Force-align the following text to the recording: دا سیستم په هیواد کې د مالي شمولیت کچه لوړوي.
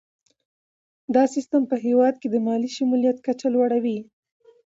دا 1.15 1.23
سیستم 1.35 1.61
په 1.71 1.75
هیواد 1.85 2.15
کې 2.21 2.27
د 2.31 2.35
مالي 2.47 2.69
شمولیت 2.77 3.17
کچه 3.27 3.47
لوړوي. 3.55 3.97